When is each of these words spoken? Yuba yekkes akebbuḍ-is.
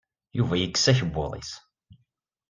Yuba 0.37 0.55
yekkes 0.57 0.85
akebbuḍ-is. 0.91 1.51